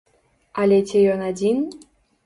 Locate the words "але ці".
0.63-1.05